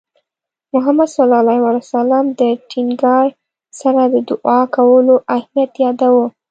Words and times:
محمد 0.73 1.07
صلى 1.07 1.39
الله 1.39 1.57
عليه 1.69 1.77
وسلم 1.83 2.25
د 2.39 2.41
ټینګار 2.69 3.27
سره 3.79 4.01
د 4.13 4.15
دُعا 4.29 4.59
کولو 4.75 5.15
اهمیت 5.35 5.71
یاداوه. 5.85 6.25